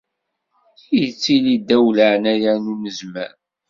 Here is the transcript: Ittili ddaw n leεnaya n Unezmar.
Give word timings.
Ittili 1.03 1.55
ddaw 1.61 1.85
n 1.91 1.95
leεnaya 1.97 2.53
n 2.55 2.69
Unezmar. 2.73 3.33